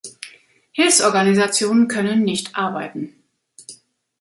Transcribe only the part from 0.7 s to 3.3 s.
Hilfsorganisationen können nicht arbeiten.